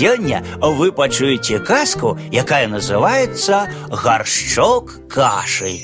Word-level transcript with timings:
Сёння 0.00 0.43
вы 0.59 0.91
пачуеце 0.91 1.59
казку, 1.59 2.17
якая 2.31 2.67
называется 2.67 3.67
«Горшчок 3.89 4.93
каши». 5.09 5.79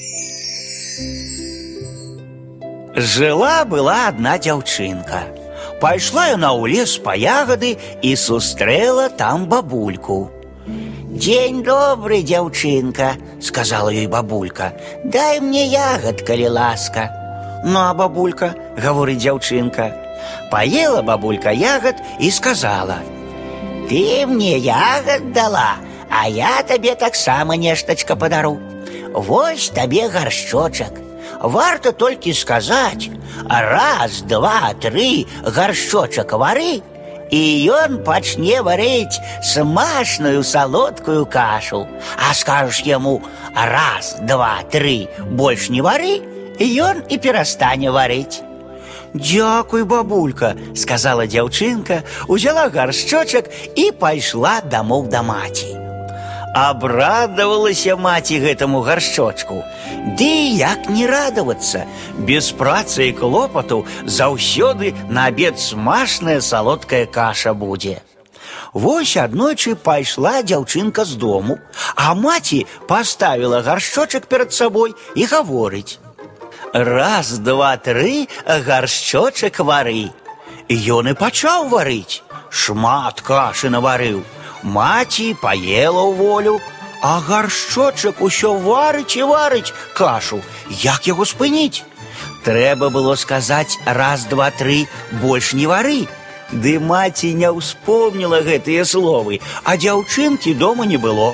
Жила-была 2.96 4.07
одна 4.07 4.38
дзяўчынка. 4.38 5.21
Пайшла 5.81 6.33
яна 6.33 6.49
ў 6.57 6.73
лес 6.73 6.97
па 6.97 7.13
ягады 7.13 7.78
і 8.02 8.15
сустрэла 8.18 9.10
там 9.10 9.46
бабульку. 9.46 10.32
«День 10.66 11.61
добрый, 11.64 12.21
дзяўчынка», — 12.21 13.41
сказала 13.41 13.89
ей 13.89 14.07
бабулька. 14.07 14.73
«Дай 15.05 15.39
мне 15.39 15.66
ягод, 15.68 16.21
калі 16.21 16.50
ласка». 16.50 17.09
«Ну, 17.66 17.79
а 17.79 17.93
бабулька», — 17.93 18.77
говорит 18.77 19.18
дзяўчынка. 19.18 19.93
Поела 20.50 21.02
бабулька 21.02 21.52
ягод 21.52 21.95
и 22.20 22.32
сказала. 22.32 22.98
«Ты 23.89 24.25
мне 24.25 24.57
ягод 24.57 25.31
дала, 25.31 25.75
а 26.11 26.28
я 26.28 26.61
тебе 26.64 26.95
так 26.95 27.15
само 27.15 27.54
нешточка 27.54 28.18
подару. 28.18 28.59
Вось 29.14 29.69
тебе 29.69 30.09
горшочек. 30.09 30.91
Варто 31.41 31.93
только 31.93 32.33
сказать, 32.33 33.09
раз, 33.50 34.22
два, 34.23 34.73
три, 34.81 35.25
горшочек 35.42 36.33
вары, 36.33 36.81
и 37.31 37.72
он 37.73 38.03
пачне 38.03 38.61
варить 38.61 39.19
смачную 39.42 40.44
солодкую 40.44 41.25
кашу. 41.25 41.88
А 42.30 42.33
скажешь 42.33 42.80
ему 42.80 43.22
раз, 43.56 44.17
два, 44.22 44.58
три, 44.69 45.09
больше 45.30 45.72
не 45.72 45.81
вары, 45.81 46.22
и 46.59 46.81
он 46.81 47.00
и 47.02 47.17
перестане 47.17 47.92
варить. 47.92 48.42
«Дякуй, 49.14 49.84
бабулька», — 49.84 50.75
сказала 50.75 51.27
дзяўчынка, 51.27 52.03
узяла 52.28 52.69
гаршчочак 52.69 53.50
і 53.77 53.91
пайшла 53.92 54.61
дамоў 54.64 55.08
да 55.08 55.22
маці. 55.22 55.83
Абрадавалася 56.55 57.97
маці 57.97 58.37
гэтаму 58.41 58.83
гаршчочку. 58.84 59.62
Ды 60.19 60.53
як 60.61 60.89
не 60.92 61.06
радавацца, 61.09 61.87
без 62.19 62.53
працы 62.53 63.09
і 63.09 63.17
клопату 63.17 63.87
заўсёды 64.05 64.92
на 65.09 65.27
абед 65.33 65.59
смачная 65.59 66.41
салодкая 66.41 67.06
каша 67.06 67.55
будзе. 67.55 68.03
Вось 68.73 69.17
аднойчы 69.17 69.75
пайшла 69.77 70.41
дзяўчынка 70.42 71.05
з 71.05 71.17
дому, 71.17 71.59
а 71.95 72.15
маці 72.15 72.67
паставіла 72.89 73.62
гаршчочак 73.62 74.27
перад 74.27 74.53
сабой 74.53 74.95
і 75.15 75.25
гаворыць: 75.25 75.98
Раз, 76.77 77.39
два, 77.39 77.77
тры, 77.77 78.28
гаршчочак 78.47 79.61
вары. 79.61 80.11
Ён 80.69 81.12
і 81.12 81.15
пачаў 81.15 81.69
варыць. 81.69 82.23
Шмат 82.48 83.20
кашы 83.20 83.69
наварыў. 83.69 84.23
Маці 84.62 85.37
паела 85.42 86.03
ў 86.06 86.12
волю, 86.17 86.61
а 87.03 87.20
гаршчочак 87.20 88.23
усё 88.23 88.55
варыць 88.56 89.17
і 89.19 89.28
варыць 89.28 89.75
кашу. 89.95 90.41
Як 90.70 91.06
яго 91.11 91.25
спыніць? 91.27 91.84
Трэба 92.45 92.91
было 92.91 93.15
сказаць 93.17 93.78
раз, 93.84 94.25
два, 94.31 94.51
тры, 94.51 94.87
больш 95.23 95.53
не 95.53 95.67
вары. 95.67 96.06
Ды 96.53 96.78
маці 96.78 97.33
не 97.34 97.48
ўспомніла 97.48 98.42
гэтыя 98.45 98.84
словы, 98.84 99.41
а 99.65 99.77
дзяўчынкі 99.77 100.55
дома 100.55 100.84
не 100.84 100.97
было 100.97 101.33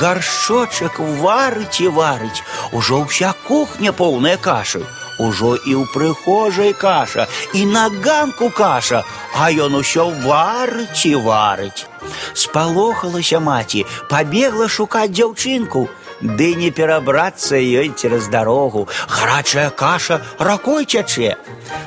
гаршочак 0.00 0.98
варыць 1.22 1.80
і 1.80 1.88
варыць, 1.88 2.44
ужо 2.72 3.04
ўся 3.04 3.34
кухня 3.46 3.92
поўная 3.92 4.36
кашы. 4.36 4.84
Ужо 5.18 5.54
і 5.54 5.72
ў 5.78 5.86
прыхожай 5.94 6.72
каша, 6.74 7.28
і 7.54 7.66
на 7.70 7.86
ганку 8.02 8.50
каша, 8.50 9.04
а 9.38 9.46
ён 9.46 9.78
усё 9.78 10.10
варыць 10.26 11.06
і 11.06 11.14
варыць. 11.22 11.86
Спалохалася 12.34 13.38
маці, 13.38 13.86
пабегла 14.10 14.66
шукаць 14.66 15.14
дзяўчынку, 15.14 15.86
ды 16.20 16.54
не 16.54 16.70
перабрацца 16.70 17.56
ёй 17.56 17.90
цераз 17.90 18.28
дарогу. 18.28 18.88
Гарачая 19.08 19.70
каша 19.70 20.22
ракой 20.38 20.84
цячэ. 20.84 21.36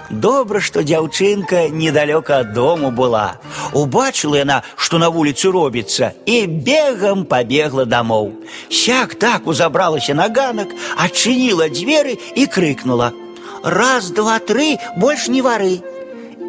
Добра, 0.09 0.59
што 0.61 0.83
дзяўчынка 0.83 1.69
недалёка 1.69 2.39
ад 2.39 2.53
дому 2.53 2.91
была. 2.91 3.37
Убачыла 3.73 4.43
яна, 4.43 4.63
што 4.77 4.97
на 4.97 5.09
вуліцы 5.09 5.51
робіцца, 5.51 6.13
і 6.25 6.47
бегам 6.47 7.25
пабегла 7.25 7.85
дамоў. 7.85 8.33
Сяк 8.69 9.15
так 9.15 9.47
узабралася 9.47 10.13
на 10.13 10.29
ганак, 10.29 10.69
адчыніла 10.97 11.69
дзверы 11.69 12.17
і 12.35 12.45
крыкнула: « 12.47 13.63
Раз, 13.63 14.11
два, 14.11 14.39
тры, 14.39 14.77
больш 14.97 15.27
не 15.27 15.41
вары. 15.41 15.81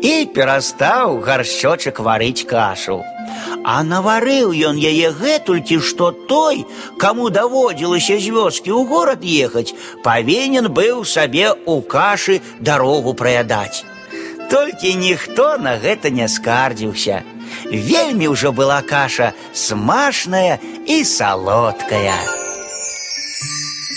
І 0.02 0.30
перастаў 0.34 1.18
гаршчочак 1.26 1.98
варыць 1.98 2.46
кашу. 2.46 3.02
А 3.64 3.82
наварыў 3.82 4.54
ён 4.70 4.78
яе 4.78 5.10
гэтулькі, 5.12 5.78
што 5.82 6.10
той, 6.30 6.64
каму 7.02 7.28
даводзілася 7.30 8.16
з 8.16 8.32
вёскі 8.32 8.70
ў 8.72 8.86
горад 8.88 9.22
ехаць, 9.24 9.74
павінен 10.06 10.70
быў 10.72 11.04
сабе 11.04 11.52
ў 11.52 11.82
кашы 11.82 12.40
дарогу 12.60 13.14
праядаць. 13.14 13.84
Толькі 14.48 14.94
ніхто 14.94 15.58
на 15.58 15.76
гэта 15.76 16.10
не 16.10 16.28
скардзіўся. 16.28 17.22
Вельмі 17.68 18.32
ўжо 18.32 18.52
была 18.52 18.80
каша 18.80 19.32
смачная 19.52 20.58
і 20.86 21.04
салодкая. 21.04 22.41